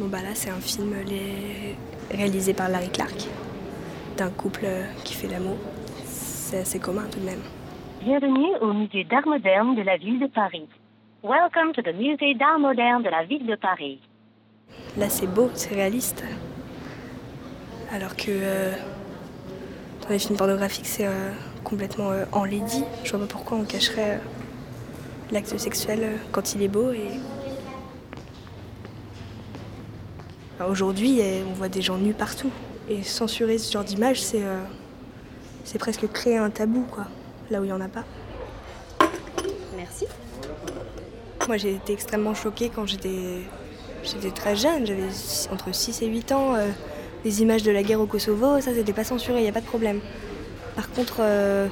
Bon 0.00 0.06
bah 0.06 0.22
là 0.22 0.30
c'est 0.32 0.48
un 0.48 0.60
film 0.60 0.94
réalisé 2.10 2.54
par 2.54 2.70
Larry 2.70 2.88
Clark, 2.88 3.28
d'un 4.16 4.30
couple 4.30 4.66
qui 5.04 5.12
fait 5.12 5.28
l'amour. 5.28 5.58
C'est 6.06 6.60
assez 6.60 6.78
commun 6.78 7.04
tout 7.12 7.20
de 7.20 7.26
même. 7.26 7.42
Bienvenue 8.02 8.56
au 8.62 8.72
musée 8.72 9.04
d'art 9.04 9.26
moderne 9.26 9.76
de 9.76 9.82
la 9.82 9.98
ville 9.98 10.18
de 10.18 10.26
Paris. 10.26 10.66
Welcome 11.22 11.74
to 11.74 11.82
the 11.82 11.94
musée 11.94 12.34
d'art 12.34 12.58
moderne 12.58 13.02
de 13.02 13.10
la 13.10 13.26
ville 13.26 13.46
de 13.46 13.56
Paris. 13.56 14.00
Là 14.96 15.10
c'est 15.10 15.26
beau, 15.26 15.50
c'est 15.52 15.74
réaliste. 15.74 16.24
Alors 17.92 18.16
que 18.16 18.30
euh, 18.30 18.72
dans 20.00 20.08
les 20.08 20.18
films 20.18 20.38
pornographiques 20.38 20.86
c'est 20.86 21.06
euh, 21.06 21.30
complètement 21.62 22.10
euh, 22.12 22.24
enlaidi. 22.32 22.84
Je 23.04 23.10
vois 23.10 23.20
pas 23.20 23.30
pourquoi 23.30 23.58
on 23.58 23.64
cacherait 23.64 24.18
l'acte 25.30 25.58
sexuel 25.58 26.12
quand 26.32 26.54
il 26.54 26.62
est 26.62 26.68
beau 26.68 26.90
et 26.90 27.10
Aujourd'hui, 30.68 31.20
on 31.48 31.54
voit 31.54 31.68
des 31.68 31.80
gens 31.80 31.96
nus 31.96 32.12
partout. 32.12 32.50
Et 32.88 33.02
censurer 33.02 33.56
ce 33.56 33.72
genre 33.72 33.84
d'image, 33.84 34.20
c'est 34.20 34.42
euh, 34.42 34.58
c'est 35.64 35.78
presque 35.78 36.10
créer 36.10 36.36
un 36.36 36.50
tabou, 36.50 36.84
quoi, 36.90 37.06
là 37.50 37.60
où 37.60 37.64
il 37.64 37.68
n'y 37.68 37.72
en 37.72 37.80
a 37.80 37.88
pas. 37.88 38.04
Merci. 39.76 40.06
Moi, 41.46 41.56
j'ai 41.56 41.74
été 41.74 41.92
extrêmement 41.92 42.34
choquée 42.34 42.70
quand 42.74 42.86
j'étais 42.86 44.30
très 44.34 44.56
jeune, 44.56 44.86
j'avais 44.86 45.08
entre 45.52 45.72
6 45.72 46.02
et 46.02 46.06
8 46.06 46.32
ans. 46.32 46.54
Euh, 46.54 46.66
les 47.24 47.42
images 47.42 47.62
de 47.62 47.70
la 47.70 47.82
guerre 47.82 48.00
au 48.00 48.06
Kosovo, 48.06 48.60
ça, 48.60 48.74
c'était 48.74 48.92
pas 48.92 49.04
censuré, 49.04 49.38
il 49.38 49.42
n'y 49.42 49.48
a 49.48 49.52
pas 49.52 49.60
de 49.60 49.66
problème. 49.66 50.00
Par 50.74 50.90
contre, 50.90 51.18
euh, 51.20 51.68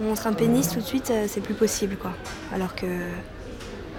on 0.00 0.04
montre 0.04 0.26
un 0.26 0.32
pénis 0.32 0.68
tout 0.68 0.80
de 0.80 0.84
suite, 0.84 1.12
c'est 1.28 1.40
plus 1.40 1.54
possible, 1.54 1.96
quoi. 1.96 2.12
Alors 2.52 2.74
que, 2.74 2.86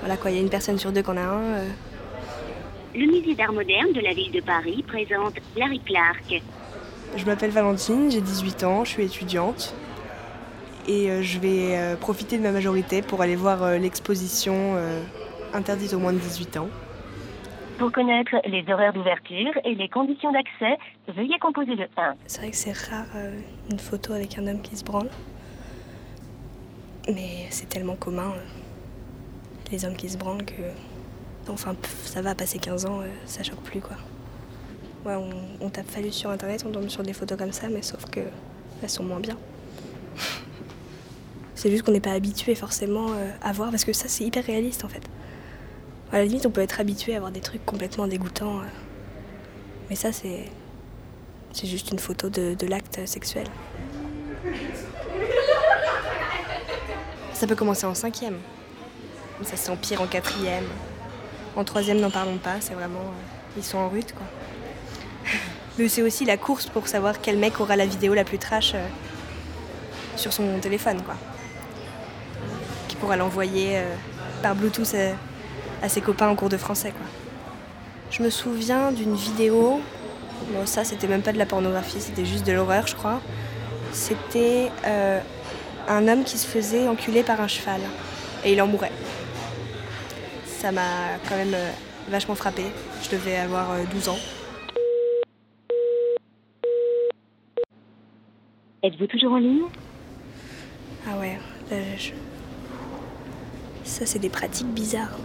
voilà, 0.02 0.18
quoi, 0.18 0.30
il 0.30 0.36
y 0.36 0.40
a 0.40 0.42
une 0.42 0.50
personne 0.50 0.78
sur 0.78 0.92
deux 0.92 1.04
qu'on 1.04 1.18
a 1.18 1.22
un. 1.22 1.64
Le 2.94 3.06
musée 3.06 3.36
d'art 3.36 3.54
moderne 3.54 3.94
de 3.94 4.02
la 4.02 4.14
ville 4.14 4.34
de 4.34 4.42
Paris 4.42 4.84
présente 4.86 5.36
Larry 5.56 5.80
Clark. 5.80 6.42
Je 7.16 7.26
m'appelle 7.26 7.52
Valentine, 7.52 8.12
j'ai 8.12 8.20
18 8.20 8.66
ans, 8.66 8.84
je 8.84 8.90
suis 8.90 9.04
étudiante 9.04 9.74
et 10.90 11.10
euh, 11.10 11.22
je 11.22 11.40
vais 11.40 11.78
euh, 11.78 11.96
profiter 11.96 12.38
de 12.38 12.44
ma 12.44 12.52
majorité 12.52 13.02
pour 13.02 13.22
aller 13.22 13.38
voir 13.38 13.64
euh, 13.64 13.78
l'exposition 13.78 14.76
interdite 15.54 15.94
aux 15.94 16.00
moins 16.00 16.12
de 16.12 16.18
18 16.18 16.58
ans. 16.58 16.68
Pour 17.78 17.94
connaître 17.94 18.36
les 18.46 18.66
horaires 18.70 18.94
d'ouverture 18.94 19.54
et 19.64 19.74
les 19.74 19.88
conditions 19.88 20.34
d'accès, 20.34 20.78
veuillez 21.16 21.40
composer 21.40 21.76
le 21.76 21.88
1. 21.96 22.16
C'est 22.26 22.42
vrai 22.42 22.52
que 22.52 22.58
c'est 22.58 22.78
rare 22.90 23.08
une 23.72 23.80
photo 23.80 24.12
avec 24.12 24.38
un 24.38 24.48
homme 24.48 24.62
qui 24.62 24.76
se 24.76 24.84
branle. 24.84 25.10
Mais 27.08 27.48
c'est 27.50 27.70
tellement 27.70 27.96
commun, 27.96 28.34
les 29.72 29.86
hommes 29.86 29.96
qui 29.96 30.10
se 30.10 30.18
branlent, 30.18 30.46
que 30.46 30.62
Enfin, 31.50 31.76
ça 32.06 32.22
va, 32.22 32.36
passer 32.36 32.60
15 32.60 32.86
ans, 32.86 33.02
euh, 33.02 33.08
ça 33.26 33.44
choque 33.44 33.62
plus 33.62 33.82
quoi. 33.82 33.98
Ouais, 35.06 35.16
on, 35.60 35.70
tape 35.70 35.90
fallu 35.90 36.12
sur 36.12 36.30
internet, 36.30 36.64
on 36.68 36.72
tombe 36.72 36.88
sur 36.88 37.02
des 37.02 37.14
photos 37.14 37.38
comme 37.38 37.52
ça, 37.52 37.68
mais 37.68 37.82
sauf 37.82 38.06
que 38.06 38.20
elles 38.82 38.90
sont 38.90 39.04
moins 39.04 39.20
bien. 39.20 39.38
c'est 41.56 41.72
juste 41.72 41.84
qu'on 41.84 41.92
n'est 41.92 42.00
pas 42.00 42.12
habitué 42.12 42.54
forcément 42.54 43.08
euh, 43.10 43.32
à 43.42 43.52
voir, 43.52 43.72
parce 43.72 43.84
que 43.84 43.94
ça 43.94 44.08
c'est 44.08 44.24
hyper 44.24 44.46
réaliste 44.46 44.86
en 44.86 44.90
fait. 44.90 45.02
À 46.12 46.18
la 46.18 46.26
limite, 46.26 46.46
on 46.46 46.52
peut 46.52 46.62
être 46.62 46.80
habitué 46.80 47.16
à 47.16 47.20
voir 47.20 47.32
des 47.32 47.42
trucs 47.42 47.66
complètement 47.66 48.06
dégoûtants, 48.06 48.60
euh. 48.60 48.66
mais 49.90 49.96
ça 49.96 50.12
c'est 50.12 50.50
c'est 51.54 51.68
juste 51.68 51.92
une 51.92 52.00
photo 52.00 52.30
de, 52.30 52.56
l'acte 52.66 53.06
sexuel. 53.06 53.46
Ça 57.34 57.48
peut 57.48 57.56
commencer 57.56 57.86
en 57.86 57.96
cinquième, 57.96 58.38
ça 59.44 59.58
s'empire 59.58 60.02
en 60.02 60.08
quatrième. 60.08 60.66
En 61.56 61.64
troisième, 61.66 62.00
n'en 62.00 62.10
parlons 62.10 62.38
pas, 62.38 62.62
c'est 62.62 62.74
vraiment. 62.74 63.00
Euh, 63.00 63.58
ils 63.58 63.64
sont 63.64 63.78
en 63.78 63.90
rute, 63.90 64.14
quoi. 64.14 64.26
Mais 65.78 65.90
c'est 65.90 66.02
aussi 66.02 66.24
la 66.24 66.38
course 66.38 66.68
pour 66.68 66.88
savoir 66.88 67.20
quel 67.22 67.38
mec 67.38 67.60
aura 67.60 67.76
la 67.76 67.86
vidéo 67.86 68.14
la 68.14 68.24
plus 68.24 68.38
trash 68.38 68.74
euh, 68.74 68.88
sur 70.16 70.32
son 70.32 70.60
téléphone, 70.60 71.02
quoi. 71.02 71.16
Qui 72.88 72.96
pourra 72.96 73.18
l'envoyer 73.18 73.78
euh, 73.78 73.96
par 74.42 74.56
Bluetooth 74.56 74.96
à, 75.84 75.90
ses 75.90 76.00
copains 76.00 76.30
en 76.30 76.36
cours 76.36 76.50
de 76.50 76.58
français, 76.58 76.92
quoi. 76.92 77.08
Je 78.12 78.24
me 78.24 78.30
souviens 78.30 78.92
d'une 78.92 79.16
vidéo. 79.16 79.82
Bon, 80.54 80.66
ça, 80.66 80.86
c'était 80.86 81.08
même 81.08 81.22
pas 81.22 81.34
de 81.34 81.38
la 81.38 81.46
pornographie, 81.46 82.00
c'était 82.00 82.26
juste 82.26 82.46
de 82.46 82.54
l'horreur, 82.54 82.88
je 82.88 82.96
crois. 82.96 83.22
C'était 83.94 84.72
un 85.88 86.08
homme 86.08 86.24
qui 86.24 86.38
se 86.38 86.48
faisait 86.48 86.88
enculer 86.88 87.24
par 87.24 87.40
un 87.42 87.48
cheval. 87.48 87.82
Et 88.44 88.54
il 88.54 88.62
en 88.62 88.68
mourait 88.68 88.92
ça 90.62 90.72
m'a 90.72 91.18
quand 91.28 91.36
même 91.36 91.56
euh, 91.56 91.72
vachement 92.08 92.36
frappé. 92.36 92.62
Je 93.02 93.10
devais 93.10 93.36
avoir 93.36 93.70
12 93.92 94.08
euh, 94.08 94.12
ans. 94.12 94.18
Êtes-vous 98.84 99.08
toujours 99.08 99.32
en 99.32 99.38
ligne? 99.38 99.64
Ah 101.08 101.18
ouais, 101.18 101.40
ça 103.84 104.06
c'est 104.06 104.20
des 104.20 104.30
pratiques 104.30 104.68
bizarres. 104.68 105.18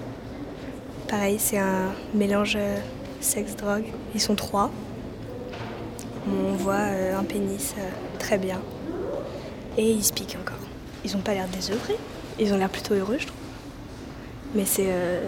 Pareil, 1.06 1.38
c'est 1.38 1.58
un 1.58 1.92
mélange 2.14 2.56
euh, 2.56 2.78
sexe-drogue. 3.20 3.92
Ils 4.14 4.22
sont 4.22 4.36
trois. 4.36 4.70
On 6.26 6.54
voit 6.54 6.76
un 6.76 7.24
pénis 7.24 7.74
très 8.18 8.38
bien. 8.38 8.62
Et 9.76 9.90
ils 9.90 10.02
se 10.02 10.14
piquent 10.14 10.38
encore. 10.40 10.64
Ils 11.04 11.14
ont 11.14 11.20
pas 11.20 11.34
l'air 11.34 11.46
désœuvrés. 11.48 11.98
Ils 12.40 12.54
ont 12.54 12.56
l'air 12.56 12.70
plutôt 12.70 12.94
heureux, 12.94 13.18
je 13.18 13.26
trouve. 13.26 13.45
Mais 14.56 14.64
euh, 14.78 15.20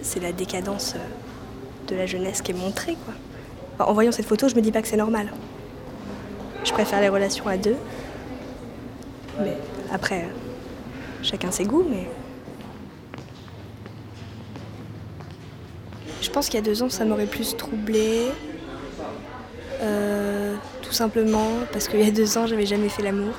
c'est 0.00 0.20
la 0.20 0.32
décadence 0.32 0.94
euh, 0.96 1.88
de 1.88 1.94
la 1.94 2.06
jeunesse 2.06 2.40
qui 2.40 2.52
est 2.52 2.54
montrée. 2.54 2.96
Quoi. 3.04 3.86
en 3.86 3.92
voyant 3.92 4.12
cette 4.12 4.24
photo, 4.24 4.48
je 4.48 4.54
me 4.54 4.62
dis 4.62 4.72
pas 4.72 4.80
que 4.80 4.88
c'est 4.88 4.96
normal. 4.96 5.30
Je 6.64 6.72
préfère 6.72 7.02
les 7.02 7.10
relations 7.10 7.46
à 7.46 7.58
deux. 7.58 7.76
Mais 9.40 9.58
après, 9.92 10.20
euh, 10.20 11.22
chacun 11.22 11.50
ses 11.50 11.64
goûts, 11.64 11.84
mais. 11.88 12.08
Je 16.22 16.30
pense 16.30 16.46
qu'il 16.46 16.54
y 16.54 16.62
a 16.62 16.64
deux 16.64 16.82
ans, 16.82 16.88
ça 16.88 17.04
m'aurait 17.04 17.26
plus 17.26 17.56
troublé. 17.56 18.28
tout 20.82 20.92
simplement 20.92 21.48
parce 21.72 21.88
qu'il 21.88 22.00
y 22.00 22.08
a 22.08 22.10
deux 22.10 22.38
ans, 22.38 22.46
j'avais 22.46 22.64
jamais 22.64 22.88
fait 22.88 23.02
l'amour. 23.02 23.34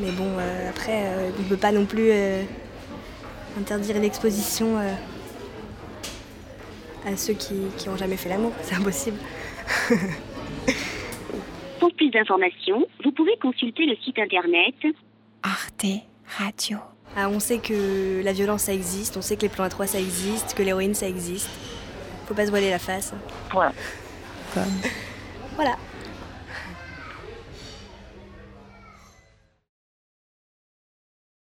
Mais 0.00 0.10
bon, 0.10 0.28
après, 0.68 1.02
on 1.38 1.42
ne 1.42 1.48
peut 1.48 1.56
pas 1.56 1.72
non 1.72 1.86
plus 1.86 2.10
interdire 3.58 3.98
l'exposition 4.00 4.78
euh, 4.78 4.92
à 7.06 7.16
ceux 7.16 7.34
qui 7.34 7.54
n'ont 7.86 7.96
jamais 7.96 8.16
fait 8.16 8.28
l'amour. 8.28 8.52
C'est 8.62 8.74
impossible. 8.74 9.18
Pour 11.80 11.92
plus 11.94 12.10
d'informations, 12.10 12.86
vous 13.04 13.12
pouvez 13.12 13.36
consulter 13.40 13.86
le 13.86 13.96
site 14.04 14.18
internet 14.18 14.74
Arte 15.42 15.86
Radio. 16.38 16.78
Ah, 17.16 17.28
on 17.28 17.40
sait 17.40 17.58
que 17.58 18.22
la 18.24 18.32
violence 18.32 18.62
ça 18.62 18.72
existe, 18.72 19.16
on 19.16 19.22
sait 19.22 19.36
que 19.36 19.42
les 19.42 19.48
plans 19.48 19.64
à 19.64 19.68
trois 19.68 19.86
ça 19.86 19.98
existe, 19.98 20.54
que 20.54 20.62
l'héroïne 20.62 20.94
ça 20.94 21.08
existe. 21.08 21.50
Faut 22.26 22.34
pas 22.34 22.46
se 22.46 22.50
voiler 22.50 22.70
la 22.70 22.78
face. 22.78 23.12
Point. 23.50 23.72
Voilà. 25.56 25.76